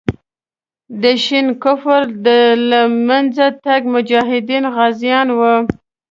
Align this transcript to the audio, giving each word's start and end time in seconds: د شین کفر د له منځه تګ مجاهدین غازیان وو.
د 1.01 1.03
شین 1.23 1.47
کفر 1.63 2.01
د 2.25 2.27
له 2.69 2.81
منځه 3.07 3.45
تګ 3.65 3.81
مجاهدین 3.93 4.63
غازیان 4.75 5.27
وو. 5.37 5.55